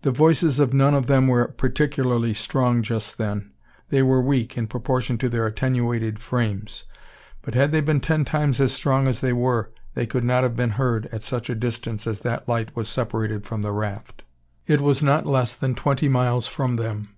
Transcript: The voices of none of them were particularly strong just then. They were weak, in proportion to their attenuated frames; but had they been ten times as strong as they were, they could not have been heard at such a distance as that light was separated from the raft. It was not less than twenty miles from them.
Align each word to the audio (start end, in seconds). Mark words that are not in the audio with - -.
The 0.00 0.12
voices 0.12 0.58
of 0.60 0.72
none 0.72 0.94
of 0.94 1.08
them 1.08 1.26
were 1.28 1.46
particularly 1.48 2.32
strong 2.32 2.82
just 2.82 3.18
then. 3.18 3.50
They 3.90 4.02
were 4.02 4.22
weak, 4.22 4.56
in 4.56 4.66
proportion 4.66 5.18
to 5.18 5.28
their 5.28 5.46
attenuated 5.46 6.18
frames; 6.20 6.84
but 7.42 7.52
had 7.54 7.70
they 7.70 7.82
been 7.82 8.00
ten 8.00 8.24
times 8.24 8.60
as 8.62 8.72
strong 8.72 9.06
as 9.06 9.20
they 9.20 9.34
were, 9.34 9.68
they 9.92 10.06
could 10.06 10.24
not 10.24 10.42
have 10.42 10.56
been 10.56 10.70
heard 10.80 11.04
at 11.12 11.22
such 11.22 11.50
a 11.50 11.54
distance 11.54 12.06
as 12.06 12.20
that 12.20 12.48
light 12.48 12.74
was 12.74 12.88
separated 12.88 13.44
from 13.44 13.60
the 13.60 13.72
raft. 13.72 14.24
It 14.66 14.80
was 14.80 15.02
not 15.02 15.26
less 15.26 15.54
than 15.54 15.74
twenty 15.74 16.08
miles 16.08 16.46
from 16.46 16.76
them. 16.76 17.10